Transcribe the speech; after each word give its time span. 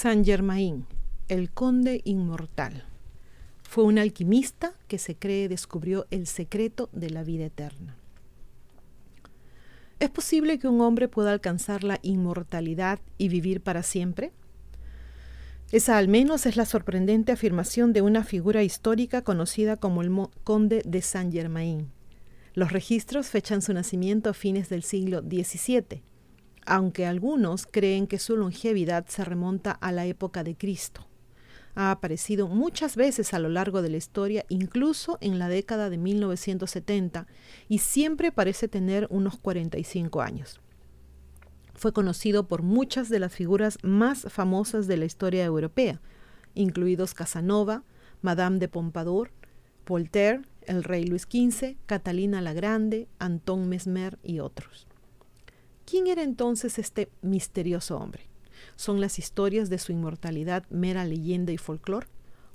Saint 0.00 0.24
Germain, 0.24 0.86
el 1.26 1.50
conde 1.50 2.02
inmortal. 2.04 2.84
Fue 3.64 3.82
un 3.82 3.98
alquimista 3.98 4.74
que 4.86 4.96
se 4.96 5.16
cree 5.16 5.48
descubrió 5.48 6.06
el 6.12 6.28
secreto 6.28 6.88
de 6.92 7.10
la 7.10 7.24
vida 7.24 7.46
eterna. 7.46 7.96
¿Es 9.98 10.08
posible 10.08 10.60
que 10.60 10.68
un 10.68 10.82
hombre 10.82 11.08
pueda 11.08 11.32
alcanzar 11.32 11.82
la 11.82 11.98
inmortalidad 12.02 13.00
y 13.18 13.28
vivir 13.28 13.60
para 13.60 13.82
siempre? 13.82 14.30
Esa 15.72 15.98
al 15.98 16.06
menos 16.06 16.46
es 16.46 16.56
la 16.56 16.64
sorprendente 16.64 17.32
afirmación 17.32 17.92
de 17.92 18.02
una 18.02 18.22
figura 18.22 18.62
histórica 18.62 19.22
conocida 19.22 19.78
como 19.78 20.02
el 20.02 20.12
conde 20.44 20.80
de 20.86 21.02
Saint 21.02 21.32
Germain. 21.32 21.90
Los 22.54 22.70
registros 22.70 23.30
fechan 23.30 23.62
su 23.62 23.72
nacimiento 23.72 24.30
a 24.30 24.34
fines 24.34 24.68
del 24.68 24.84
siglo 24.84 25.22
XVII, 25.22 26.02
aunque 26.68 27.06
algunos 27.06 27.66
creen 27.66 28.06
que 28.06 28.18
su 28.18 28.36
longevidad 28.36 29.06
se 29.06 29.24
remonta 29.24 29.72
a 29.72 29.90
la 29.92 30.06
época 30.06 30.44
de 30.44 30.56
Cristo. 30.56 31.06
Ha 31.74 31.90
aparecido 31.90 32.48
muchas 32.48 32.96
veces 32.96 33.34
a 33.34 33.38
lo 33.38 33.48
largo 33.48 33.82
de 33.82 33.90
la 33.90 33.96
historia, 33.96 34.44
incluso 34.48 35.18
en 35.20 35.38
la 35.38 35.48
década 35.48 35.90
de 35.90 35.98
1970, 35.98 37.26
y 37.68 37.78
siempre 37.78 38.32
parece 38.32 38.68
tener 38.68 39.06
unos 39.10 39.38
45 39.38 40.20
años 40.22 40.60
fue 41.78 41.92
conocido 41.92 42.48
por 42.48 42.62
muchas 42.62 43.08
de 43.08 43.20
las 43.20 43.32
figuras 43.32 43.78
más 43.82 44.26
famosas 44.28 44.86
de 44.88 44.96
la 44.96 45.04
historia 45.04 45.44
europea, 45.44 46.00
incluidos 46.54 47.14
Casanova, 47.14 47.84
Madame 48.20 48.58
de 48.58 48.68
Pompadour, 48.68 49.30
Voltaire, 49.86 50.42
el 50.62 50.82
rey 50.82 51.04
Luis 51.04 51.22
XV, 51.22 51.76
Catalina 51.86 52.42
la 52.42 52.52
Grande, 52.52 53.08
Anton 53.18 53.68
Mesmer 53.68 54.18
y 54.22 54.40
otros. 54.40 54.88
¿Quién 55.88 56.06
era 56.06 56.22
entonces 56.22 56.78
este 56.78 57.08
misterioso 57.22 57.96
hombre? 57.96 58.28
¿Son 58.76 59.00
las 59.00 59.18
historias 59.18 59.70
de 59.70 59.78
su 59.78 59.90
inmortalidad 59.90 60.68
mera 60.68 61.06
leyenda 61.06 61.50
y 61.50 61.56
folclore? 61.56 62.08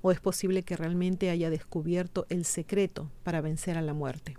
¿O 0.04 0.12
es 0.12 0.20
posible 0.20 0.62
que 0.62 0.78
realmente 0.78 1.32
haya 1.32 1.50
descubierto 1.50 2.28
el 2.30 2.46
secreto 2.46 3.10
para 3.24 3.42
vencer 3.42 3.76
a 3.76 3.82
la 3.82 3.96
muerte? 3.96 4.38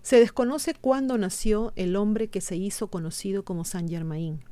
Se 0.00 0.18
desconoce 0.18 0.72
cuándo 0.72 1.18
nació 1.18 1.74
el 1.76 1.94
hombre 1.96 2.28
que 2.28 2.40
se 2.40 2.56
hizo 2.56 2.88
conocido 2.88 3.44
como 3.44 3.66
Saint 3.66 3.90
Germain, 3.90 4.42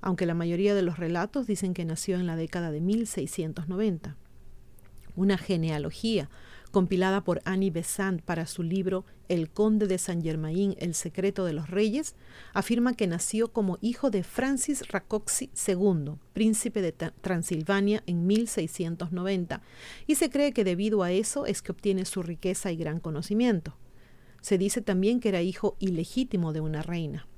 aunque 0.00 0.24
la 0.24 0.34
mayoría 0.34 0.76
de 0.76 0.82
los 0.82 1.00
relatos 1.00 1.48
dicen 1.48 1.74
que 1.74 1.84
nació 1.84 2.14
en 2.14 2.28
la 2.28 2.36
década 2.36 2.70
de 2.70 2.80
1690. 2.80 4.16
Una 5.16 5.36
genealogía 5.36 6.30
compilada 6.74 7.22
por 7.22 7.40
Annie 7.44 7.70
Besant 7.70 8.20
para 8.20 8.48
su 8.48 8.64
libro 8.64 9.04
El 9.28 9.48
Conde 9.48 9.86
de 9.86 9.96
Saint 9.96 10.24
Germain, 10.24 10.74
El 10.80 10.94
secreto 10.94 11.44
de 11.44 11.52
los 11.52 11.70
reyes, 11.70 12.16
afirma 12.52 12.94
que 12.94 13.06
nació 13.06 13.52
como 13.52 13.78
hijo 13.80 14.10
de 14.10 14.24
Francis 14.24 14.88
Rakoczy 14.88 15.50
II, 15.68 16.16
príncipe 16.32 16.82
de 16.82 16.90
Transilvania 16.90 18.02
en 18.08 18.26
1690, 18.26 19.62
y 20.08 20.16
se 20.16 20.30
cree 20.30 20.52
que 20.52 20.64
debido 20.64 21.04
a 21.04 21.12
eso 21.12 21.46
es 21.46 21.62
que 21.62 21.70
obtiene 21.70 22.04
su 22.06 22.24
riqueza 22.24 22.72
y 22.72 22.76
gran 22.76 22.98
conocimiento. 22.98 23.76
Se 24.40 24.58
dice 24.58 24.80
también 24.80 25.20
que 25.20 25.28
era 25.28 25.42
hijo 25.42 25.76
ilegítimo 25.78 26.52
de 26.52 26.60
una 26.60 26.82
reina. 26.82 27.28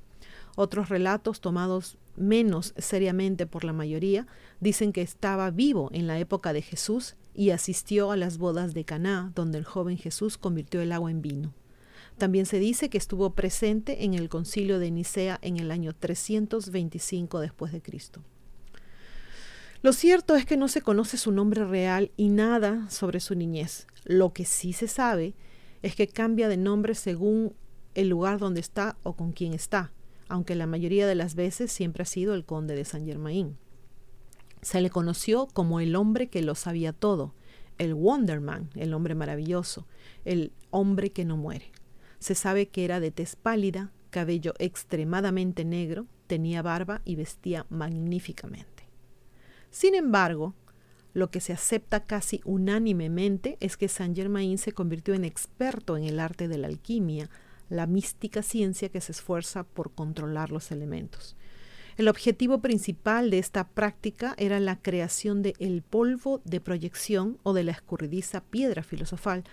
Otros 0.56 0.88
relatos 0.88 1.42
tomados 1.42 1.98
menos 2.16 2.72
seriamente 2.78 3.46
por 3.46 3.64
la 3.64 3.74
mayoría 3.74 4.26
dicen 4.60 4.94
que 4.94 5.02
estaba 5.02 5.50
vivo 5.50 5.90
en 5.92 6.06
la 6.06 6.18
época 6.18 6.54
de 6.54 6.62
Jesús 6.62 7.16
y 7.36 7.50
asistió 7.50 8.10
a 8.10 8.16
las 8.16 8.38
bodas 8.38 8.72
de 8.72 8.84
Caná, 8.84 9.30
donde 9.34 9.58
el 9.58 9.64
joven 9.64 9.98
Jesús 9.98 10.38
convirtió 10.38 10.80
el 10.80 10.92
agua 10.92 11.10
en 11.10 11.20
vino. 11.20 11.54
También 12.18 12.46
se 12.46 12.58
dice 12.58 12.88
que 12.88 12.96
estuvo 12.96 13.34
presente 13.34 14.04
en 14.04 14.14
el 14.14 14.30
concilio 14.30 14.78
de 14.78 14.90
Nicea 14.90 15.38
en 15.42 15.58
el 15.58 15.70
año 15.70 15.92
325 15.94 17.40
después 17.40 17.72
de 17.72 17.82
Cristo. 17.82 18.22
Lo 19.82 19.92
cierto 19.92 20.34
es 20.34 20.46
que 20.46 20.56
no 20.56 20.68
se 20.68 20.80
conoce 20.80 21.18
su 21.18 21.30
nombre 21.30 21.64
real 21.66 22.10
y 22.16 22.30
nada 22.30 22.88
sobre 22.88 23.20
su 23.20 23.34
niñez. 23.34 23.86
Lo 24.04 24.32
que 24.32 24.46
sí 24.46 24.72
se 24.72 24.88
sabe 24.88 25.34
es 25.82 25.94
que 25.94 26.08
cambia 26.08 26.48
de 26.48 26.56
nombre 26.56 26.94
según 26.94 27.54
el 27.94 28.08
lugar 28.08 28.38
donde 28.38 28.60
está 28.60 28.96
o 29.02 29.12
con 29.12 29.32
quién 29.32 29.52
está, 29.52 29.92
aunque 30.28 30.54
la 30.54 30.66
mayoría 30.66 31.06
de 31.06 31.14
las 31.14 31.34
veces 31.34 31.70
siempre 31.70 32.02
ha 32.02 32.06
sido 32.06 32.34
el 32.34 32.46
conde 32.46 32.74
de 32.74 32.86
Saint 32.86 33.06
Germain. 33.06 33.58
Se 34.62 34.80
le 34.80 34.90
conoció 34.90 35.46
como 35.46 35.80
el 35.80 35.96
hombre 35.96 36.28
que 36.28 36.42
lo 36.42 36.54
sabía 36.54 36.92
todo, 36.92 37.34
el 37.78 37.94
Wonderman, 37.94 38.70
el 38.74 38.94
hombre 38.94 39.14
maravilloso, 39.14 39.86
el 40.24 40.52
hombre 40.70 41.10
que 41.10 41.24
no 41.24 41.36
muere. 41.36 41.70
Se 42.18 42.34
sabe 42.34 42.68
que 42.68 42.84
era 42.84 43.00
de 43.00 43.10
tez 43.10 43.36
pálida, 43.36 43.92
cabello 44.10 44.54
extremadamente 44.58 45.64
negro, 45.64 46.06
tenía 46.26 46.62
barba 46.62 47.02
y 47.04 47.16
vestía 47.16 47.66
magníficamente. 47.68 48.88
Sin 49.70 49.94
embargo, 49.94 50.54
lo 51.12 51.30
que 51.30 51.40
se 51.40 51.52
acepta 51.52 52.04
casi 52.04 52.40
unánimemente 52.44 53.56
es 53.60 53.76
que 53.76 53.88
Saint 53.88 54.16
Germain 54.16 54.58
se 54.58 54.72
convirtió 54.72 55.14
en 55.14 55.24
experto 55.24 55.96
en 55.96 56.04
el 56.04 56.20
arte 56.20 56.48
de 56.48 56.58
la 56.58 56.66
alquimia, 56.66 57.30
la 57.68 57.86
mística 57.86 58.42
ciencia 58.42 58.90
que 58.90 59.00
se 59.00 59.12
esfuerza 59.12 59.64
por 59.64 59.92
controlar 59.92 60.50
los 60.50 60.70
elementos. 60.70 61.36
El 61.96 62.08
objetivo 62.08 62.60
principal 62.60 63.30
de 63.30 63.38
esta 63.38 63.68
práctica 63.68 64.34
era 64.36 64.60
la 64.60 64.76
creación 64.76 65.40
de 65.40 65.54
el 65.58 65.80
polvo 65.80 66.42
de 66.44 66.60
proyección 66.60 67.38
o 67.42 67.54
de 67.54 67.64
la 67.64 67.72
escurridiza 67.72 68.42
piedra 68.42 68.82
filosofal, 68.82 69.44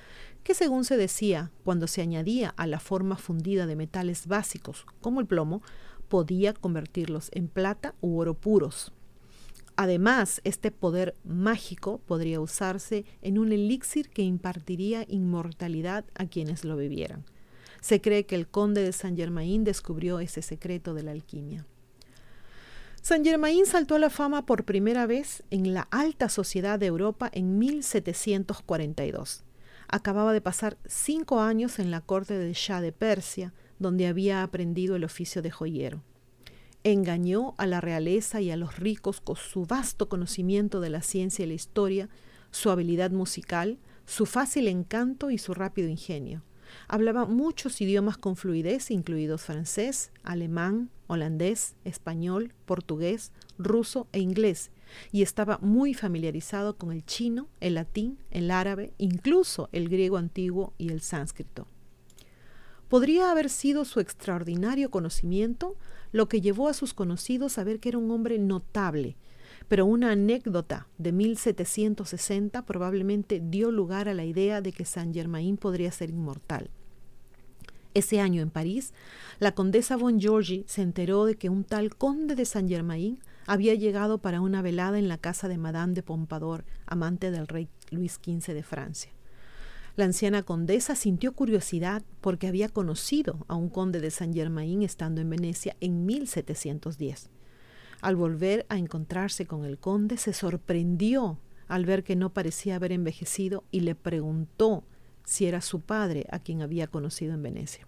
que 0.43 0.53
según 0.53 0.83
se 0.83 0.97
decía, 0.97 1.51
cuando 1.63 1.87
se 1.87 2.01
añadía 2.01 2.53
a 2.57 2.67
la 2.67 2.81
forma 2.81 3.15
fundida 3.15 3.65
de 3.65 3.77
metales 3.77 4.27
básicos 4.27 4.85
como 4.99 5.21
el 5.21 5.25
plomo, 5.25 5.61
podía 6.09 6.53
convertirlos 6.53 7.29
en 7.31 7.47
plata 7.47 7.95
u 8.01 8.19
oro 8.19 8.33
puros. 8.33 8.91
Además, 9.77 10.41
este 10.43 10.69
poder 10.69 11.15
mágico 11.23 11.99
podría 12.05 12.41
usarse 12.41 13.05
en 13.21 13.37
un 13.37 13.53
elixir 13.53 14.09
que 14.09 14.21
impartiría 14.21 15.05
inmortalidad 15.07 16.03
a 16.13 16.25
quienes 16.25 16.65
lo 16.65 16.75
bebieran. 16.75 17.23
Se 17.79 18.01
cree 18.01 18.25
que 18.25 18.35
el 18.35 18.49
conde 18.49 18.83
de 18.83 18.91
Saint 18.91 19.17
Germain 19.17 19.63
descubrió 19.63 20.19
ese 20.19 20.41
secreto 20.41 20.93
de 20.93 21.03
la 21.03 21.11
alquimia. 21.11 21.65
Saint 23.03 23.25
Germain 23.25 23.65
saltó 23.65 23.95
a 23.95 23.99
la 23.99 24.09
fama 24.09 24.45
por 24.45 24.63
primera 24.63 25.05
vez 25.05 25.43
en 25.51 25.73
la 25.73 25.89
alta 25.91 26.29
sociedad 26.29 26.79
de 26.79 26.85
Europa 26.85 27.29
en 27.33 27.59
1742. 27.59 29.43
Acababa 29.89 30.31
de 30.31 30.39
pasar 30.39 30.77
cinco 30.85 31.41
años 31.41 31.79
en 31.79 31.91
la 31.91 31.99
corte 31.99 32.37
de 32.37 32.53
Shah 32.53 32.79
de 32.79 32.93
Persia, 32.93 33.53
donde 33.77 34.07
había 34.07 34.41
aprendido 34.41 34.95
el 34.95 35.03
oficio 35.03 35.41
de 35.41 35.51
joyero. 35.51 36.01
Engañó 36.85 37.55
a 37.57 37.67
la 37.67 37.81
realeza 37.81 38.39
y 38.39 38.51
a 38.51 38.55
los 38.55 38.79
ricos 38.79 39.19
con 39.19 39.35
su 39.35 39.65
vasto 39.65 40.07
conocimiento 40.07 40.79
de 40.79 40.89
la 40.89 41.01
ciencia 41.01 41.43
y 41.43 41.49
la 41.49 41.55
historia, 41.55 42.07
su 42.51 42.69
habilidad 42.69 43.11
musical, 43.11 43.79
su 44.05 44.25
fácil 44.25 44.69
encanto 44.69 45.29
y 45.29 45.37
su 45.39 45.53
rápido 45.53 45.89
ingenio. 45.89 46.41
Hablaba 46.87 47.25
muchos 47.25 47.79
idiomas 47.81 48.17
con 48.17 48.35
fluidez, 48.35 48.91
incluidos 48.91 49.41
francés, 49.41 50.11
alemán, 50.23 50.89
holandés, 51.07 51.75
español, 51.83 52.53
portugués, 52.65 53.31
ruso 53.57 54.07
e 54.11 54.19
inglés, 54.19 54.71
y 55.11 55.21
estaba 55.21 55.57
muy 55.59 55.93
familiarizado 55.93 56.77
con 56.77 56.91
el 56.91 57.05
chino, 57.05 57.47
el 57.59 57.75
latín, 57.75 58.17
el 58.31 58.51
árabe, 58.51 58.93
incluso 58.97 59.69
el 59.71 59.89
griego 59.89 60.17
antiguo 60.17 60.73
y 60.77 60.89
el 60.89 61.01
sánscrito. 61.01 61.67
Podría 62.89 63.31
haber 63.31 63.49
sido 63.49 63.85
su 63.85 63.99
extraordinario 63.99 64.91
conocimiento 64.91 65.75
lo 66.11 66.29
que 66.29 66.41
llevó 66.41 66.67
a 66.67 66.73
sus 66.73 66.93
conocidos 66.93 67.57
a 67.57 67.63
ver 67.63 67.79
que 67.79 67.89
era 67.89 67.97
un 67.97 68.11
hombre 68.11 68.37
notable, 68.37 69.15
pero 69.73 69.87
una 69.87 70.11
anécdota 70.11 70.87
de 70.99 71.11
1760 71.11 72.63
probablemente 72.63 73.41
dio 73.43 73.71
lugar 73.71 74.07
a 74.07 74.13
la 74.13 74.23
idea 74.23 74.61
de 74.61 74.71
que 74.71 74.85
Saint 74.85 75.15
Germain 75.15 75.57
podría 75.57 75.91
ser 75.91 76.11
inmortal. 76.11 76.69
Ese 77.95 78.21
año 78.21 78.43
en 78.43 78.51
París, 78.51 78.93
la 79.39 79.55
condesa 79.55 79.97
von 79.97 80.19
Giorgi 80.19 80.63
se 80.67 80.83
enteró 80.83 81.25
de 81.25 81.37
que 81.37 81.49
un 81.49 81.63
tal 81.63 81.95
conde 81.95 82.35
de 82.35 82.45
Saint 82.45 82.69
Germain 82.69 83.17
había 83.47 83.73
llegado 83.73 84.19
para 84.19 84.41
una 84.41 84.61
velada 84.61 84.99
en 84.99 85.07
la 85.07 85.17
casa 85.17 85.47
de 85.47 85.57
Madame 85.57 85.95
de 85.95 86.03
Pompadour, 86.03 86.65
amante 86.85 87.31
del 87.31 87.47
rey 87.47 87.67
Luis 87.89 88.19
XV 88.23 88.53
de 88.53 88.61
Francia. 88.61 89.11
La 89.95 90.05
anciana 90.05 90.43
condesa 90.43 90.95
sintió 90.95 91.33
curiosidad 91.33 92.03
porque 92.21 92.45
había 92.45 92.69
conocido 92.69 93.43
a 93.47 93.55
un 93.55 93.69
conde 93.69 94.01
de 94.01 94.11
Saint 94.11 94.35
Germain 94.35 94.83
estando 94.83 95.19
en 95.19 95.31
Venecia 95.31 95.75
en 95.79 96.05
1710. 96.05 97.31
Al 98.03 98.17
volver 98.17 98.65
a 98.67 98.77
encontrarse 98.77 99.45
con 99.45 99.63
el 99.63 99.77
conde, 99.77 100.17
se 100.17 100.33
sorprendió 100.33 101.39
al 101.69 101.85
ver 101.85 102.03
que 102.03 102.17
no 102.17 102.33
parecía 102.33 102.75
haber 102.75 102.91
envejecido 102.91 103.63
y 103.71 103.79
le 103.79 103.95
preguntó 103.95 104.83
si 105.23 105.45
era 105.45 105.61
su 105.61 105.79
padre 105.79 106.25
a 106.29 106.39
quien 106.39 106.61
había 106.61 106.87
conocido 106.87 107.33
en 107.33 107.41
Venecia. 107.41 107.87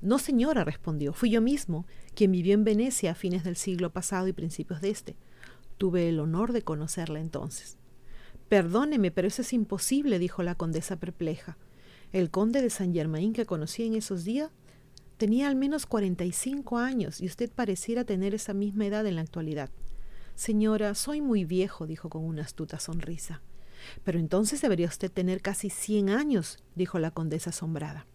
No, 0.00 0.18
señora, 0.18 0.64
respondió, 0.64 1.12
fui 1.12 1.28
yo 1.28 1.42
mismo 1.42 1.84
quien 2.14 2.32
vivió 2.32 2.54
en 2.54 2.64
Venecia 2.64 3.10
a 3.10 3.14
fines 3.14 3.44
del 3.44 3.56
siglo 3.56 3.92
pasado 3.92 4.28
y 4.28 4.32
principios 4.32 4.80
de 4.80 4.88
este. 4.88 5.16
Tuve 5.76 6.08
el 6.08 6.18
honor 6.18 6.54
de 6.54 6.62
conocerla 6.62 7.20
entonces. 7.20 7.76
Perdóneme, 8.48 9.10
pero 9.10 9.28
eso 9.28 9.42
es 9.42 9.52
imposible, 9.52 10.18
dijo 10.18 10.42
la 10.42 10.54
condesa 10.54 10.96
perpleja. 10.96 11.58
El 12.14 12.30
conde 12.30 12.62
de 12.62 12.70
Saint 12.70 12.94
Germain 12.94 13.34
que 13.34 13.44
conocí 13.44 13.84
en 13.84 13.92
esos 13.92 14.24
días 14.24 14.50
tenía 15.16 15.48
al 15.48 15.56
menos 15.56 15.86
45 15.86 16.78
años 16.78 17.20
y 17.20 17.26
usted 17.26 17.50
pareciera 17.50 18.04
tener 18.04 18.34
esa 18.34 18.54
misma 18.54 18.86
edad 18.86 19.06
en 19.06 19.16
la 19.16 19.22
actualidad. 19.22 19.70
Señora, 20.34 20.94
soy 20.94 21.22
muy 21.22 21.44
viejo, 21.44 21.86
dijo 21.86 22.10
con 22.10 22.24
una 22.24 22.42
astuta 22.42 22.78
sonrisa. 22.78 23.42
Pero 24.04 24.18
entonces 24.18 24.60
debería 24.60 24.86
usted 24.86 25.10
tener 25.10 25.40
casi 25.40 25.70
cien 25.70 26.10
años, 26.10 26.58
dijo 26.74 26.98
la 26.98 27.10
condesa 27.10 27.50
asombrada. 27.50 28.06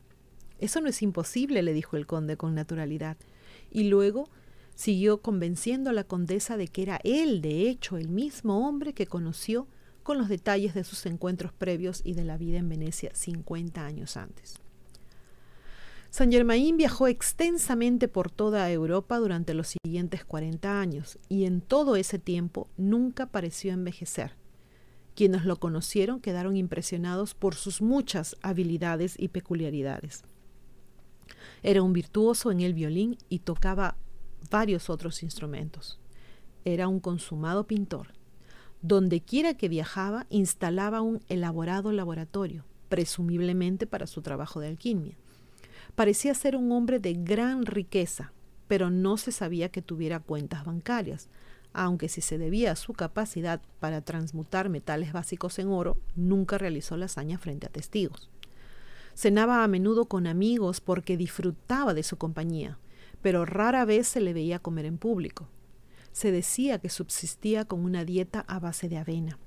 Eso 0.59 0.81
no 0.81 0.89
es 0.89 1.01
imposible, 1.01 1.63
le 1.63 1.74
dijo 1.74 1.98
el 1.98 2.06
conde 2.06 2.38
con 2.38 2.53
naturalidad. 2.53 3.18
Y 3.71 3.86
luego 3.86 4.30
siguió 4.75 5.21
convenciendo 5.21 5.89
a 5.89 5.94
la 5.94 6.03
condesa 6.03 6.57
de 6.57 6.68
que 6.68 6.83
era 6.83 7.00
él, 7.03 7.42
de 7.42 7.69
hecho, 7.69 7.98
el 7.98 8.09
mismo 8.09 8.68
hombre 8.68 8.94
que 8.94 9.07
conoció 9.07 9.68
con 10.03 10.18
los 10.18 10.30
detalles 10.30 10.74
de 10.74 10.83
sus 10.83 11.06
encuentros 11.06 11.53
previos 11.53 12.01
y 12.03 12.13
de 12.13 12.25
la 12.25 12.38
vida 12.38 12.57
en 12.57 12.69
Venecia 12.69 13.12
50 13.13 13.86
años 13.86 14.18
antes. 14.18 14.56
Saint 16.12 16.34
Germain 16.34 16.75
viajó 16.75 17.08
extensamente 17.08 18.10
por 18.10 18.30
toda 18.30 18.69
Europa 18.69 19.18
durante 19.18 19.54
los 19.54 19.74
siguientes 19.81 20.25
40 20.25 20.81
años 20.81 21.18
y 21.30 21.46
en 21.46 21.62
todo 21.62 21.96
ese 21.96 22.19
tiempo 22.19 22.68
nunca 22.75 23.28
pareció 23.28 23.72
envejecer. 23.72 24.36
Quienes 25.16 25.46
lo 25.46 25.56
conocieron 25.56 26.19
quedaron 26.19 26.58
impresionados 26.58 27.34
por 27.34 27.56
sus 27.56 27.81
muchas 27.81 28.36
habilidades 28.42 29.16
y 29.18 29.30
peculiaridades. 29.30 30.24
Era 31.63 31.81
un 31.81 31.94
virtuoso 31.94 32.52
en 32.52 32.60
el 32.60 32.74
violín 32.74 33.18
y 33.30 33.40
tocaba 33.40 33.96
varios 34.50 34.90
otros 34.90 35.24
instrumentos. 35.24 35.98
Era 36.66 36.90
un 36.90 37.00
consumado 37.00 37.68
pintor. 37.68 38.08
Donde 38.81 39.22
quiera 39.22 39.54
que 39.54 39.69
viajaba, 39.69 40.25
instalaba 40.30 41.00
un 41.00 41.22
elaborado 41.30 41.94
laboratorio, 41.94 42.66
presumiblemente 42.90 43.88
para 43.88 44.08
su 44.08 44.22
trabajo 44.22 44.60
de 44.60 44.68
alquimia. 44.68 45.16
Parecía 45.95 46.33
ser 46.33 46.55
un 46.55 46.71
hombre 46.71 46.99
de 46.99 47.13
gran 47.13 47.65
riqueza, 47.65 48.31
pero 48.67 48.89
no 48.89 49.17
se 49.17 49.31
sabía 49.31 49.69
que 49.69 49.81
tuviera 49.81 50.19
cuentas 50.19 50.65
bancarias, 50.65 51.29
aunque 51.73 52.09
si 52.09 52.21
se 52.21 52.38
debía 52.38 52.71
a 52.71 52.75
su 52.75 52.93
capacidad 52.93 53.61
para 53.79 54.01
transmutar 54.01 54.69
metales 54.69 55.13
básicos 55.13 55.59
en 55.59 55.69
oro, 55.69 55.97
nunca 56.15 56.57
realizó 56.57 56.97
la 56.97 57.05
hazaña 57.05 57.38
frente 57.38 57.67
a 57.67 57.69
testigos. 57.69 58.29
Cenaba 59.13 59.63
a 59.63 59.67
menudo 59.67 60.05
con 60.05 60.27
amigos 60.27 60.81
porque 60.81 61.17
disfrutaba 61.17 61.93
de 61.93 62.03
su 62.03 62.17
compañía, 62.17 62.77
pero 63.21 63.45
rara 63.45 63.85
vez 63.85 64.07
se 64.07 64.21
le 64.21 64.33
veía 64.33 64.59
comer 64.59 64.85
en 64.85 64.97
público. 64.97 65.47
Se 66.11 66.31
decía 66.31 66.79
que 66.79 66.89
subsistía 66.89 67.65
con 67.65 67.83
una 67.83 68.03
dieta 68.03 68.41
a 68.47 68.59
base 68.59 68.89
de 68.89 68.97
avena. 68.97 69.38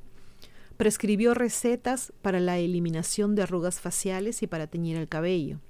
Prescribió 0.77 1.35
recetas 1.35 2.13
para 2.23 2.41
la 2.41 2.59
eliminación 2.59 3.35
de 3.35 3.43
arrugas 3.43 3.81
faciales 3.81 4.43
y 4.43 4.47
para 4.47 4.67
teñir 4.67 4.97
el 4.97 5.09
cabello. 5.09 5.61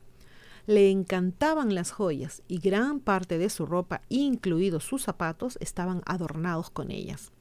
Le 0.66 0.90
encantaban 0.90 1.74
las 1.74 1.90
joyas 1.90 2.42
y 2.48 2.58
gran 2.58 3.00
parte 3.00 3.36
de 3.36 3.50
su 3.50 3.66
ropa, 3.66 4.00
incluidos 4.08 4.84
sus 4.84 5.02
zapatos, 5.02 5.58
estaban 5.60 6.00
adornados 6.06 6.70
con 6.70 6.90
ellas. 6.90 7.32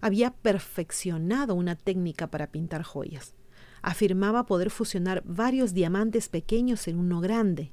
Había 0.00 0.30
perfeccionado 0.30 1.54
una 1.54 1.76
técnica 1.76 2.28
para 2.28 2.46
pintar 2.46 2.82
joyas. 2.82 3.34
Afirmaba 3.82 4.46
poder 4.46 4.70
fusionar 4.70 5.22
varios 5.26 5.74
diamantes 5.74 6.28
pequeños 6.28 6.88
en 6.88 6.98
uno 6.98 7.20
grande. 7.20 7.72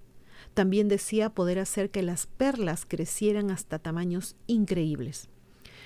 También 0.53 0.89
decía 0.89 1.29
poder 1.29 1.59
hacer 1.59 1.89
que 1.89 2.03
las 2.03 2.27
perlas 2.27 2.85
crecieran 2.85 3.51
hasta 3.51 3.79
tamaños 3.79 4.35
increíbles. 4.47 5.29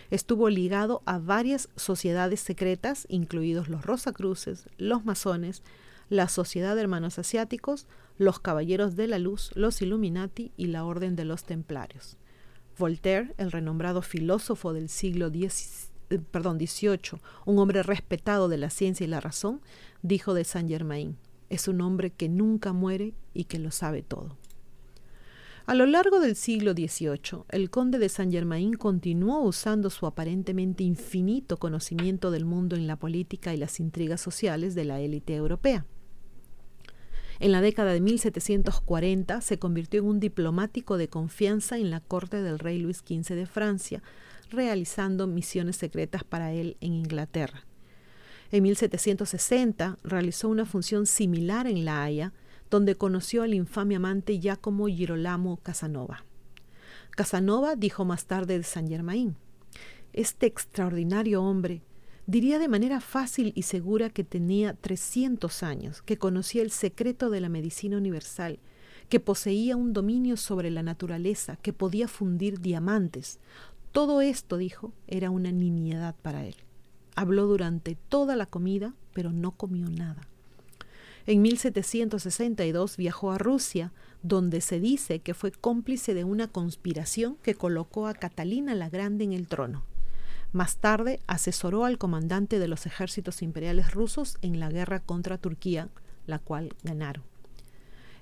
Estuvo 0.09 0.49
ligado 0.49 1.03
a 1.05 1.19
varias 1.19 1.69
sociedades 1.75 2.39
secretas, 2.39 3.05
incluidos 3.09 3.67
los 3.67 3.85
Rosacruces, 3.85 4.67
los 4.77 5.05
masones, 5.05 5.63
la 6.09 6.29
Sociedad 6.29 6.75
de 6.75 6.81
Hermanos 6.81 7.19
Asiáticos, 7.19 7.87
los 8.17 8.39
Caballeros 8.39 8.95
de 8.95 9.07
la 9.07 9.19
Luz, 9.19 9.51
los 9.55 9.81
Illuminati 9.81 10.51
y 10.57 10.67
la 10.67 10.85
Orden 10.85 11.15
de 11.15 11.25
los 11.25 11.43
Templarios. 11.43 12.17
Voltaire, 12.77 13.33
el 13.37 13.51
renombrado 13.51 14.01
filósofo 14.01 14.73
del 14.73 14.89
siglo 14.89 15.29
XVIII, 15.29 15.49
eh, 16.09 17.21
un 17.45 17.59
hombre 17.59 17.83
respetado 17.83 18.49
de 18.49 18.57
la 18.57 18.69
ciencia 18.69 19.03
y 19.03 19.07
la 19.07 19.19
razón, 19.19 19.61
dijo 20.01 20.33
de 20.33 20.43
Saint 20.43 20.69
Germain, 20.69 21.17
es 21.49 21.67
un 21.67 21.81
hombre 21.81 22.11
que 22.11 22.29
nunca 22.29 22.73
muere 22.73 23.13
y 23.33 23.45
que 23.45 23.59
lo 23.59 23.71
sabe 23.71 24.03
todo. 24.03 24.37
A 25.65 25.75
lo 25.75 25.85
largo 25.85 26.21
del 26.21 26.37
siglo 26.37 26.71
XVIII, 26.71 27.43
el 27.49 27.69
conde 27.69 27.99
de 27.99 28.07
Saint 28.07 28.31
Germain 28.31 28.73
continuó 28.75 29.41
usando 29.41 29.89
su 29.89 30.05
aparentemente 30.05 30.83
infinito 30.83 31.57
conocimiento 31.57 32.31
del 32.31 32.45
mundo 32.45 32.77
en 32.77 32.87
la 32.87 32.95
política 32.95 33.53
y 33.53 33.57
las 33.57 33.81
intrigas 33.81 34.21
sociales 34.21 34.75
de 34.75 34.85
la 34.85 35.01
élite 35.01 35.35
europea. 35.35 35.85
En 37.39 37.51
la 37.51 37.61
década 37.61 37.93
de 37.93 38.01
1740 38.01 39.41
se 39.41 39.59
convirtió 39.59 39.99
en 39.99 40.07
un 40.07 40.19
diplomático 40.19 40.97
de 40.97 41.07
confianza 41.07 41.77
en 41.77 41.91
la 41.91 41.99
corte 41.99 42.41
del 42.41 42.57
rey 42.57 42.79
Luis 42.79 43.03
XV 43.05 43.35
de 43.35 43.45
Francia, 43.45 44.01
realizando 44.49 45.27
misiones 45.27 45.75
secretas 45.75 46.23
para 46.23 46.51
él 46.51 46.77
en 46.81 46.93
Inglaterra. 46.93 47.65
En 48.51 48.63
1760 48.63 49.97
realizó 50.03 50.49
una 50.49 50.65
función 50.65 51.05
similar 51.05 51.67
en 51.67 51.85
La 51.85 52.03
Haya, 52.03 52.33
donde 52.69 52.95
conoció 52.95 53.43
al 53.43 53.53
infame 53.53 53.95
amante 53.95 54.39
Giacomo 54.39 54.87
Girolamo 54.87 55.57
Casanova. 55.57 56.25
Casanova 57.11 57.75
dijo 57.75 58.05
más 58.05 58.25
tarde 58.25 58.57
de 58.57 58.63
Saint 58.63 58.89
Germain, 58.89 59.35
este 60.13 60.45
extraordinario 60.47 61.43
hombre 61.43 61.81
Diría 62.27 62.59
de 62.59 62.67
manera 62.67 62.99
fácil 62.99 63.53
y 63.55 63.61
segura 63.61 64.09
que 64.09 64.25
tenía 64.25 64.73
300 64.73 65.63
años, 65.63 66.01
que 66.01 66.17
conocía 66.17 66.61
el 66.61 66.71
secreto 66.71 67.29
de 67.29 67.39
la 67.39 67.47
medicina 67.47 67.95
universal, 67.95 68.59
que 69.07 69.21
poseía 69.21 69.77
un 69.77 69.93
dominio 69.93 70.35
sobre 70.35 70.69
la 70.69 70.83
naturaleza, 70.83 71.55
que 71.55 71.71
podía 71.71 72.09
fundir 72.09 72.59
diamantes. 72.59 73.39
Todo 73.93 74.19
esto, 74.19 74.57
dijo, 74.57 74.91
era 75.07 75.29
una 75.29 75.53
nimiedad 75.53 76.15
para 76.21 76.45
él. 76.45 76.55
Habló 77.15 77.47
durante 77.47 77.95
toda 78.09 78.35
la 78.35 78.45
comida, 78.45 78.93
pero 79.13 79.31
no 79.31 79.51
comió 79.51 79.89
nada. 79.89 80.27
En 81.27 81.41
1762 81.41 82.97
viajó 82.97 83.31
a 83.31 83.37
Rusia, 83.37 83.93
donde 84.21 84.59
se 84.59 84.81
dice 84.81 85.19
que 85.19 85.33
fue 85.33 85.53
cómplice 85.53 86.13
de 86.13 86.25
una 86.25 86.49
conspiración 86.49 87.37
que 87.41 87.55
colocó 87.55 88.05
a 88.05 88.13
Catalina 88.13 88.75
la 88.75 88.89
Grande 88.89 89.23
en 89.23 89.31
el 89.31 89.47
trono. 89.47 89.85
Más 90.53 90.77
tarde 90.77 91.19
asesoró 91.27 91.85
al 91.85 91.97
comandante 91.97 92.59
de 92.59 92.67
los 92.67 92.85
ejércitos 92.85 93.41
imperiales 93.41 93.93
rusos 93.93 94.37
en 94.41 94.59
la 94.59 94.69
guerra 94.69 94.99
contra 95.01 95.37
Turquía, 95.37 95.89
la 96.25 96.39
cual 96.39 96.73
ganaron. 96.83 97.23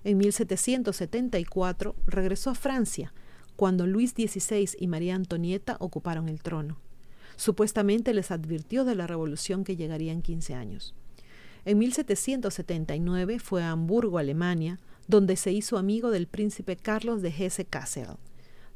En 0.03 0.17
1774 0.17 1.95
regresó 2.07 2.51
a 2.51 2.55
Francia, 2.55 3.13
cuando 3.55 3.87
Luis 3.87 4.11
XVI 4.11 4.69
y 4.79 4.87
María 4.87 5.15
Antonieta 5.15 5.77
ocuparon 5.79 6.29
el 6.29 6.41
trono. 6.41 6.77
Supuestamente 7.37 8.13
les 8.13 8.31
advirtió 8.31 8.85
de 8.85 8.95
la 8.95 9.07
revolución 9.07 9.63
que 9.63 9.75
llegaría 9.75 10.11
en 10.11 10.21
15 10.21 10.53
años. 10.53 10.93
En 11.65 11.79
1779 11.79 13.39
fue 13.39 13.63
a 13.63 13.71
Hamburgo, 13.71 14.19
Alemania, 14.19 14.79
donde 15.07 15.35
se 15.35 15.51
hizo 15.51 15.77
amigo 15.77 16.11
del 16.11 16.27
príncipe 16.27 16.75
Carlos 16.75 17.21
de 17.21 17.29
Hesse-Kassel. 17.29 18.17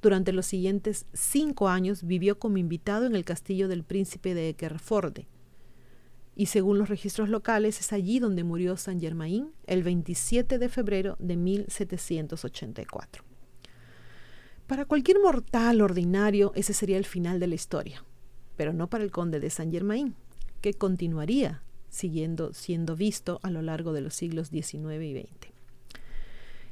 Durante 0.02 0.32
los 0.32 0.46
siguientes 0.46 1.06
cinco 1.14 1.68
años 1.68 2.04
vivió 2.04 2.40
como 2.40 2.58
invitado 2.58 3.06
en 3.06 3.16
el 3.16 3.26
castillo 3.26 3.68
del 3.68 3.84
príncipe 3.84 4.34
de 4.34 4.50
Eckerforde. 4.50 5.28
Y 6.36 6.46
según 6.46 6.78
los 6.78 6.88
registros 6.88 7.28
locales, 7.28 7.82
es 7.82 7.92
allí 7.92 8.20
donde 8.20 8.46
murió 8.46 8.78
Saint 8.78 9.02
Germain 9.02 9.52
el 9.68 9.84
27 9.84 10.58
de 10.58 10.70
febrero 10.70 11.18
de 11.20 11.36
1784. 11.36 13.26
Para 14.68 14.86
cualquier 14.86 15.20
mortal 15.20 15.82
ordinario, 15.82 16.54
ese 16.56 16.74
sería 16.74 16.98
el 16.98 17.06
final 17.06 17.40
de 17.42 17.48
la 17.48 17.56
historia, 17.56 18.06
pero 18.56 18.72
no 18.72 18.90
para 18.90 19.04
el 19.04 19.12
conde 19.12 19.42
de 19.42 19.50
Saint 19.50 19.74
Germain, 19.74 20.16
que 20.62 20.74
continuaría 20.74 21.62
siguiendo 21.90 22.54
siendo 22.54 22.96
visto 22.96 23.40
a 23.44 23.50
lo 23.50 23.62
largo 23.62 23.94
de 23.94 24.02
los 24.02 24.14
siglos 24.14 24.50
XIX 24.50 25.04
y 25.04 25.22
XX. 25.22 25.59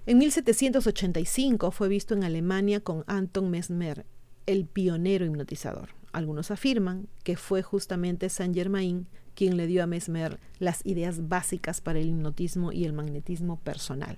En 0.08 0.20
1785 0.20 1.70
fue 1.72 1.90
visto 1.90 2.14
en 2.14 2.24
Alemania 2.24 2.80
con 2.80 3.04
Anton 3.08 3.50
Mesmer, 3.50 4.06
el 4.46 4.66
pionero 4.66 5.26
hipnotizador. 5.26 5.90
Algunos 6.14 6.50
afirman 6.50 7.10
que 7.26 7.36
fue 7.36 7.62
justamente 7.62 8.30
Saint 8.30 8.56
Germain 8.56 9.06
quien 9.36 9.58
le 9.58 9.68
dio 9.68 9.84
a 9.84 9.86
Mesmer 9.86 10.40
las 10.60 10.80
ideas 10.86 11.28
básicas 11.28 11.82
para 11.82 12.00
el 12.00 12.08
hipnotismo 12.08 12.72
y 12.72 12.86
el 12.86 12.94
magnetismo 12.94 13.60
personal. 13.60 14.18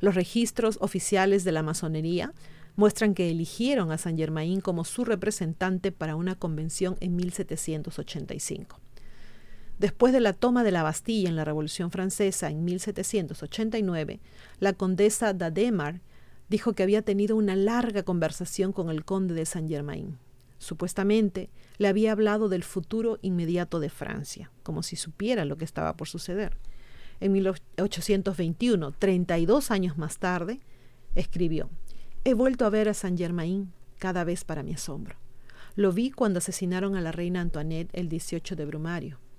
Los 0.00 0.14
registros 0.14 0.78
oficiales 0.80 1.44
de 1.44 1.52
la 1.52 1.62
masonería 1.62 2.32
muestran 2.76 3.12
que 3.12 3.30
eligieron 3.30 3.92
a 3.92 3.98
Saint 3.98 4.18
Germain 4.18 4.62
como 4.62 4.86
su 4.86 5.04
representante 5.04 5.92
para 5.92 6.16
una 6.16 6.34
convención 6.34 6.96
en 7.00 7.14
1785. 7.14 8.80
Después 9.80 10.12
de 10.12 10.20
la 10.20 10.34
toma 10.34 10.62
de 10.62 10.72
la 10.72 10.82
Bastilla 10.82 11.30
en 11.30 11.36
la 11.36 11.44
Revolución 11.46 11.90
Francesa 11.90 12.50
en 12.50 12.66
1789, 12.66 14.20
la 14.58 14.74
condesa 14.74 15.32
d'Ademar 15.32 16.02
dijo 16.50 16.74
que 16.74 16.82
había 16.82 17.00
tenido 17.00 17.34
una 17.34 17.56
larga 17.56 18.02
conversación 18.02 18.74
con 18.74 18.90
el 18.90 19.06
conde 19.06 19.32
de 19.32 19.46
Saint-Germain. 19.46 20.18
Supuestamente 20.58 21.48
le 21.78 21.88
había 21.88 22.12
hablado 22.12 22.50
del 22.50 22.62
futuro 22.62 23.18
inmediato 23.22 23.80
de 23.80 23.88
Francia, 23.88 24.50
como 24.64 24.82
si 24.82 24.96
supiera 24.96 25.46
lo 25.46 25.56
que 25.56 25.64
estaba 25.64 25.96
por 25.96 26.08
suceder. 26.08 26.58
En 27.18 27.32
1821, 27.32 28.92
32 28.92 29.70
años 29.70 29.96
más 29.96 30.18
tarde, 30.18 30.60
escribió, 31.14 31.70
He 32.24 32.34
vuelto 32.34 32.66
a 32.66 32.68
ver 32.68 32.90
a 32.90 32.92
Saint-Germain 32.92 33.72
cada 33.98 34.24
vez 34.24 34.44
para 34.44 34.62
mi 34.62 34.74
asombro. 34.74 35.16
Lo 35.74 35.90
vi 35.90 36.10
cuando 36.10 36.36
asesinaron 36.36 36.96
a 36.96 37.00
la 37.00 37.12
reina 37.12 37.40
Antoinette 37.40 37.88
el 37.94 38.10
18 38.10 38.56
de 38.56 38.66
Brumario. 38.66 39.29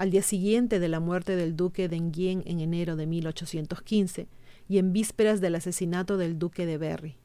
Al 0.00 0.10
día 0.10 0.22
siguiente 0.22 0.80
de 0.80 0.88
la 0.88 0.98
muerte 0.98 1.36
del 1.36 1.56
duque 1.56 1.86
de 1.86 1.96
Enghien 1.96 2.42
en 2.46 2.60
enero 2.60 2.96
de 2.96 3.06
1815 3.06 4.28
y 4.66 4.78
en 4.78 4.94
vísperas 4.94 5.42
del 5.42 5.56
asesinato 5.56 6.16
del 6.16 6.38
duque 6.38 6.64
de 6.64 6.78
Berry. 6.78 7.18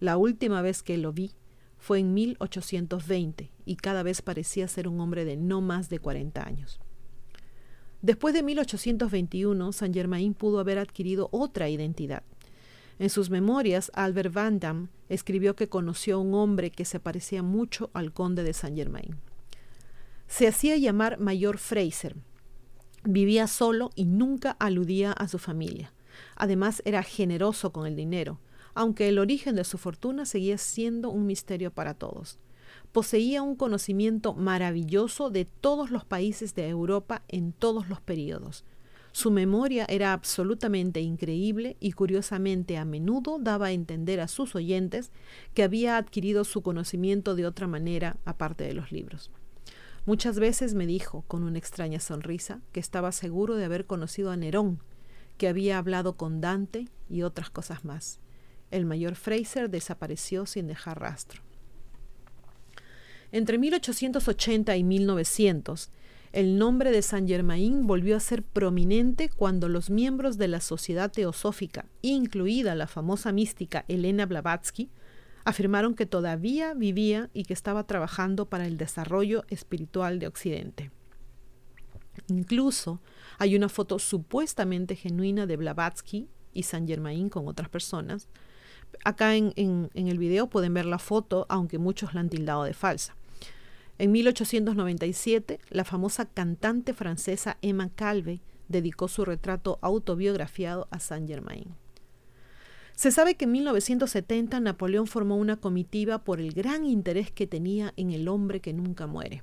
La 0.00 0.18
última 0.18 0.60
vez 0.60 0.82
que 0.82 0.98
lo 0.98 1.14
vi 1.14 1.32
fue 1.78 2.00
en 2.00 2.12
1820 2.12 3.50
y 3.64 3.76
cada 3.76 4.02
vez 4.02 4.20
parecía 4.20 4.68
ser 4.68 4.86
un 4.86 5.00
hombre 5.00 5.24
de 5.24 5.38
no 5.38 5.62
más 5.62 5.88
de 5.88 5.98
40 5.98 6.46
años. 6.46 6.78
Después 8.02 8.34
de 8.34 8.42
1821, 8.42 9.72
Saint 9.72 9.94
Germain 9.94 10.34
pudo 10.34 10.60
haber 10.60 10.76
adquirido 10.76 11.30
otra 11.32 11.70
identidad. 11.70 12.22
En 12.98 13.08
sus 13.08 13.30
memorias, 13.30 13.90
Albert 13.94 14.34
Van 14.34 14.60
Damme 14.60 14.88
escribió 15.08 15.56
que 15.56 15.70
conoció 15.70 16.16
a 16.16 16.18
un 16.18 16.34
hombre 16.34 16.70
que 16.70 16.84
se 16.84 17.00
parecía 17.00 17.42
mucho 17.42 17.88
al 17.94 18.12
conde 18.12 18.42
de 18.42 18.52
Saint 18.52 18.76
Germain. 18.76 19.16
Se 20.30 20.46
hacía 20.46 20.76
llamar 20.76 21.18
Mayor 21.18 21.58
Fraser. 21.58 22.14
Vivía 23.02 23.48
solo 23.48 23.90
y 23.96 24.04
nunca 24.04 24.52
aludía 24.52 25.10
a 25.10 25.26
su 25.26 25.38
familia. 25.38 25.92
Además, 26.36 26.82
era 26.84 27.02
generoso 27.02 27.72
con 27.72 27.84
el 27.84 27.96
dinero, 27.96 28.38
aunque 28.72 29.08
el 29.08 29.18
origen 29.18 29.56
de 29.56 29.64
su 29.64 29.76
fortuna 29.76 30.24
seguía 30.24 30.56
siendo 30.56 31.10
un 31.10 31.26
misterio 31.26 31.72
para 31.72 31.94
todos 31.94 32.38
poseía 32.92 33.42
un 33.42 33.56
conocimiento 33.56 34.34
maravilloso 34.34 35.30
de 35.30 35.44
todos 35.44 35.90
los 35.90 36.04
países 36.04 36.54
de 36.54 36.68
Europa 36.68 37.22
en 37.28 37.52
todos 37.52 37.88
los 37.88 38.00
periodos. 38.00 38.64
Su 39.12 39.32
memoria 39.32 39.86
era 39.88 40.12
absolutamente 40.12 41.00
increíble 41.00 41.76
y 41.80 41.92
curiosamente 41.92 42.76
a 42.78 42.84
menudo 42.84 43.38
daba 43.40 43.66
a 43.66 43.72
entender 43.72 44.20
a 44.20 44.28
sus 44.28 44.54
oyentes 44.54 45.10
que 45.52 45.64
había 45.64 45.96
adquirido 45.96 46.44
su 46.44 46.62
conocimiento 46.62 47.34
de 47.34 47.46
otra 47.46 47.66
manera 47.66 48.16
aparte 48.24 48.64
de 48.64 48.74
los 48.74 48.92
libros. 48.92 49.30
Muchas 50.06 50.38
veces 50.38 50.74
me 50.74 50.86
dijo, 50.86 51.24
con 51.28 51.42
una 51.42 51.58
extraña 51.58 52.00
sonrisa, 52.00 52.60
que 52.72 52.80
estaba 52.80 53.12
seguro 53.12 53.56
de 53.56 53.64
haber 53.64 53.86
conocido 53.86 54.30
a 54.30 54.36
Nerón, 54.36 54.82
que 55.36 55.48
había 55.48 55.78
hablado 55.78 56.16
con 56.16 56.40
Dante 56.40 56.88
y 57.08 57.22
otras 57.22 57.50
cosas 57.50 57.84
más. 57.84 58.18
El 58.70 58.86
mayor 58.86 59.14
Fraser 59.14 59.68
desapareció 59.68 60.46
sin 60.46 60.66
dejar 60.66 61.00
rastro. 61.00 61.42
Entre 63.32 63.58
1880 63.58 64.76
y 64.76 64.84
1900, 64.84 65.90
el 66.32 66.58
nombre 66.58 66.92
de 66.92 67.02
Saint 67.02 67.28
Germain 67.28 67.86
volvió 67.86 68.16
a 68.16 68.20
ser 68.20 68.42
prominente 68.42 69.28
cuando 69.28 69.68
los 69.68 69.90
miembros 69.90 70.38
de 70.38 70.48
la 70.48 70.60
Sociedad 70.60 71.10
Teosófica, 71.10 71.86
incluida 72.02 72.74
la 72.74 72.86
famosa 72.86 73.32
mística 73.32 73.84
Elena 73.88 74.26
Blavatsky, 74.26 74.90
afirmaron 75.44 75.94
que 75.94 76.06
todavía 76.06 76.74
vivía 76.74 77.30
y 77.32 77.44
que 77.44 77.54
estaba 77.54 77.84
trabajando 77.84 78.46
para 78.46 78.66
el 78.66 78.76
desarrollo 78.76 79.44
espiritual 79.48 80.18
de 80.18 80.26
Occidente. 80.26 80.90
Incluso 82.28 83.00
hay 83.38 83.56
una 83.56 83.68
foto 83.68 83.98
supuestamente 83.98 84.96
genuina 84.96 85.46
de 85.46 85.56
Blavatsky 85.56 86.28
y 86.52 86.64
Saint 86.64 86.88
Germain 86.88 87.28
con 87.28 87.48
otras 87.48 87.68
personas. 87.68 88.28
Acá 89.04 89.36
en, 89.36 89.52
en 89.56 90.08
el 90.08 90.18
video 90.18 90.48
pueden 90.48 90.74
ver 90.74 90.86
la 90.86 90.98
foto, 90.98 91.46
aunque 91.48 91.78
muchos 91.78 92.14
la 92.14 92.20
han 92.20 92.28
tildado 92.28 92.64
de 92.64 92.74
falsa. 92.74 93.16
En 93.98 94.12
1897, 94.12 95.60
la 95.68 95.84
famosa 95.84 96.24
cantante 96.24 96.94
francesa 96.94 97.58
Emma 97.60 97.90
Calve 97.94 98.40
dedicó 98.68 99.08
su 99.08 99.24
retrato 99.24 99.78
autobiografiado 99.82 100.88
a 100.90 101.00
Saint 101.00 101.28
Germain. 101.28 101.74
Se 103.00 103.10
sabe 103.10 103.34
que 103.34 103.46
en 103.46 103.52
1970 103.52 104.60
Napoleón 104.60 105.06
formó 105.06 105.36
una 105.36 105.56
comitiva 105.56 106.18
por 106.18 106.38
el 106.38 106.52
gran 106.52 106.84
interés 106.84 107.30
que 107.30 107.46
tenía 107.46 107.94
en 107.96 108.10
el 108.10 108.28
hombre 108.28 108.60
que 108.60 108.74
nunca 108.74 109.06
muere. 109.06 109.42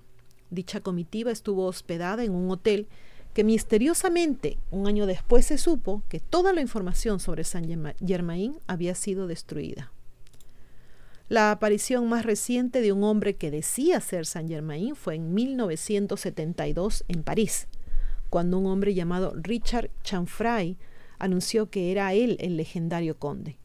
Dicha 0.51 0.81
comitiva 0.81 1.31
estuvo 1.31 1.65
hospedada 1.65 2.23
en 2.23 2.35
un 2.35 2.51
hotel 2.51 2.87
que 3.33 3.43
misteriosamente 3.43 4.59
un 4.69 4.85
año 4.85 5.07
después 5.07 5.47
se 5.47 5.57
supo 5.57 6.03
que 6.07 6.19
toda 6.19 6.53
la 6.53 6.61
información 6.61 7.19
sobre 7.19 7.43
Saint 7.43 7.95
Germain 8.05 8.59
había 8.67 8.93
sido 8.93 9.25
destruida. 9.25 9.91
La 11.27 11.49
aparición 11.49 12.07
más 12.07 12.27
reciente 12.27 12.79
de 12.81 12.91
un 12.91 13.03
hombre 13.03 13.37
que 13.37 13.49
decía 13.49 13.99
ser 14.01 14.27
Saint 14.27 14.49
Germain 14.49 14.95
fue 14.95 15.15
en 15.15 15.33
1972 15.33 17.05
en 17.07 17.23
París, 17.23 17.67
cuando 18.29 18.59
un 18.59 18.67
hombre 18.67 18.93
llamado 18.93 19.33
Richard 19.35 19.89
Chanfray 20.03 20.77
anunció 21.19 21.69
que 21.69 21.91
era 21.91 22.13
él 22.13 22.38
el 22.39 22.57
legendario 22.57 23.17
conde. 23.17 23.57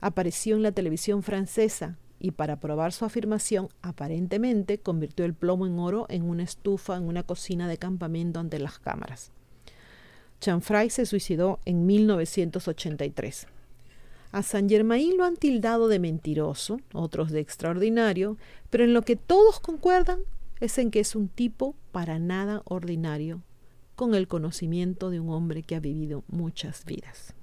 Apareció 0.00 0.56
en 0.56 0.62
la 0.62 0.72
televisión 0.72 1.22
francesa 1.22 1.98
y 2.18 2.30
para 2.30 2.60
probar 2.60 2.92
su 2.92 3.04
afirmación, 3.04 3.68
aparentemente 3.82 4.78
convirtió 4.78 5.24
el 5.24 5.34
plomo 5.34 5.66
en 5.66 5.78
oro 5.78 6.06
en 6.08 6.22
una 6.22 6.44
estufa 6.44 6.96
en 6.96 7.04
una 7.04 7.24
cocina 7.24 7.66
de 7.66 7.78
campamento 7.78 8.38
ante 8.38 8.58
las 8.60 8.78
cámaras. 8.78 9.32
Chanfray 10.40 10.90
se 10.90 11.06
suicidó 11.06 11.60
en 11.64 11.86
1983. 11.86 13.46
A 14.32 14.42
Saint 14.42 14.70
Germain 14.70 15.16
lo 15.16 15.24
han 15.24 15.36
tildado 15.36 15.88
de 15.88 15.98
mentiroso, 15.98 16.80
otros 16.94 17.30
de 17.30 17.40
extraordinario, 17.40 18.38
pero 18.70 18.84
en 18.84 18.94
lo 18.94 19.02
que 19.02 19.16
todos 19.16 19.60
concuerdan 19.60 20.20
es 20.60 20.78
en 20.78 20.90
que 20.90 21.00
es 21.00 21.14
un 21.14 21.28
tipo 21.28 21.76
para 21.90 22.18
nada 22.18 22.62
ordinario, 22.64 23.42
con 23.94 24.14
el 24.14 24.28
conocimiento 24.28 25.10
de 25.10 25.20
un 25.20 25.30
hombre 25.30 25.62
que 25.62 25.76
ha 25.76 25.80
vivido 25.80 26.24
muchas 26.28 26.84
vidas. 26.84 27.34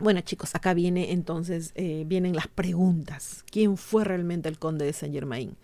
Bueno 0.00 0.20
chicos, 0.20 0.54
acá 0.54 0.74
viene 0.74 1.10
entonces, 1.10 1.72
eh, 1.74 2.04
vienen 2.06 2.36
las 2.36 2.46
preguntas. 2.46 3.44
¿Quién 3.50 3.76
fue 3.76 4.04
realmente 4.04 4.48
el 4.48 4.58
conde 4.58 4.84
de 4.84 4.92
Saint 4.92 5.12
Germain? 5.12 5.56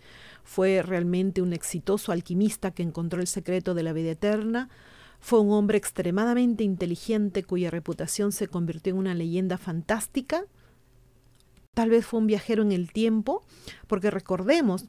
¿Fue 0.43 0.81
realmente 0.81 1.41
un 1.41 1.53
exitoso 1.53 2.11
alquimista 2.11 2.71
que 2.71 2.83
encontró 2.83 3.21
el 3.21 3.27
secreto 3.27 3.73
de 3.73 3.83
la 3.83 3.93
vida 3.93 4.11
eterna? 4.11 4.69
Fue 5.21 5.39
un 5.39 5.51
hombre 5.53 5.77
extremadamente 5.77 6.65
inteligente 6.65 7.43
cuya 7.43 7.71
reputación 7.71 8.33
se 8.33 8.47
convirtió 8.47 8.91
en 8.91 8.99
una 8.99 9.13
leyenda 9.13 9.57
fantástica. 9.57 10.43
Tal 11.73 11.89
vez 11.89 12.05
fue 12.05 12.19
un 12.19 12.27
viajero 12.27 12.61
en 12.61 12.73
el 12.73 12.91
tiempo, 12.91 13.41
porque 13.87 14.11
recordemos 14.11 14.85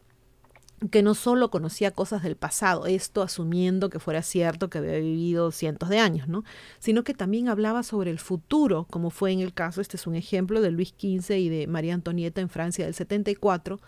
que 0.91 1.03
no 1.03 1.15
solo 1.15 1.51
conocía 1.51 1.91
cosas 1.91 2.23
del 2.23 2.37
pasado, 2.37 2.87
esto 2.87 3.23
asumiendo 3.23 3.89
que 3.89 3.99
fuera 3.99 4.23
cierto 4.23 4.69
que 4.69 4.79
había 4.79 4.99
vivido 4.99 5.51
cientos 5.51 5.89
de 5.89 5.99
años, 5.99 6.29
¿no? 6.29 6.45
Sino 6.79 7.03
que 7.03 7.15
también 7.15 7.49
hablaba 7.49 7.83
sobre 7.83 8.11
el 8.11 8.19
futuro, 8.19 8.87
como 8.91 9.11
fue 9.11 9.33
en 9.33 9.41
el 9.41 9.55
caso, 9.55 9.81
este 9.81 9.97
es 9.97 10.07
un 10.07 10.17
ejemplo 10.17 10.61
de 10.61 10.71
Luis 10.71 10.91
XV 10.91 11.31
y 11.37 11.49
de 11.49 11.67
María 11.67 11.95
Antonieta 11.95 12.43
en 12.43 12.51
Francia 12.51 12.85
del 12.85 12.95
74, 12.95 13.81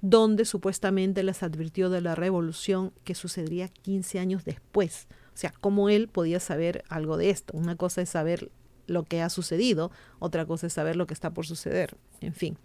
donde 0.00 0.46
supuestamente 0.46 1.22
les 1.22 1.42
advirtió 1.42 1.90
de 1.90 2.00
la 2.00 2.14
revolución 2.14 2.92
que 3.04 3.14
sucedería 3.14 3.68
15 3.68 4.18
años 4.18 4.44
después. 4.44 5.08
O 5.34 5.36
sea, 5.36 5.52
cómo 5.60 5.90
él 5.90 6.08
podía 6.08 6.40
saber 6.40 6.84
algo 6.88 7.18
de 7.18 7.30
esto. 7.30 7.56
Una 7.56 7.76
cosa 7.76 8.00
es 8.00 8.08
saber 8.08 8.50
lo 8.86 9.04
que 9.04 9.20
ha 9.22 9.28
sucedido, 9.28 9.92
otra 10.18 10.46
cosa 10.46 10.66
es 10.66 10.72
saber 10.72 10.96
lo 10.96 11.06
que 11.06 11.14
está 11.14 11.30
por 11.30 11.46
suceder. 11.46 11.96
En 12.20 12.34
fin, 12.34 12.56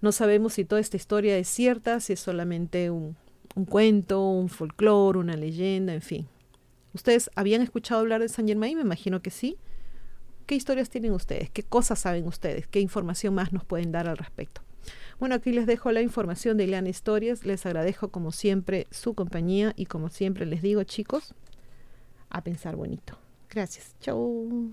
no 0.00 0.12
sabemos 0.12 0.54
si 0.54 0.64
toda 0.64 0.80
esta 0.80 0.96
historia 0.96 1.36
es 1.38 1.48
cierta, 1.48 2.00
si 2.00 2.12
es 2.12 2.20
solamente 2.20 2.90
un, 2.90 3.16
cuento, 3.68 4.28
un 4.30 4.48
folclore, 4.48 5.18
una 5.18 5.36
leyenda, 5.36 5.94
en 5.94 6.02
fin. 6.02 6.28
¿Ustedes 6.94 7.30
habían 7.34 7.62
escuchado 7.62 8.00
hablar 8.00 8.20
de 8.20 8.28
Saint 8.28 8.48
Germain? 8.48 8.76
Me 8.76 8.82
imagino 8.82 9.20
que 9.20 9.30
sí. 9.30 9.56
¿Qué 10.46 10.54
historias 10.54 10.88
tienen 10.88 11.12
ustedes? 11.12 11.50
¿Qué 11.50 11.62
cosas 11.62 11.98
saben 11.98 12.26
ustedes? 12.26 12.66
¿Qué 12.66 12.80
información 12.80 13.34
más 13.34 13.52
nos 13.52 13.64
pueden 13.64 13.92
dar 13.92 14.08
al 14.08 14.16
respecto? 14.16 14.62
Bueno, 15.18 15.34
aquí 15.34 15.52
les 15.52 15.66
dejo 15.66 15.90
la 15.92 16.00
información 16.00 16.56
de 16.56 16.64
Ileana 16.64 16.88
Historias. 16.88 17.44
Les 17.44 17.66
agradezco 17.66 18.08
como 18.08 18.32
siempre 18.32 18.86
su 18.90 19.14
compañía 19.14 19.72
y 19.76 19.86
como 19.86 20.08
siempre 20.08 20.46
les 20.46 20.62
digo, 20.62 20.84
chicos, 20.84 21.34
a 22.30 22.42
pensar 22.42 22.76
bonito. 22.76 23.18
Gracias. 23.50 23.96
Chau. 24.00 24.72